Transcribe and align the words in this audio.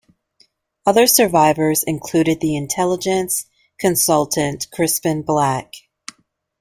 Other 0.83 1.05
survivors 1.05 1.83
included 1.83 2.39
the 2.41 2.55
intelligence 2.55 3.45
consultant 3.77 4.65
Crispin 4.73 5.21
Black. 5.21 5.75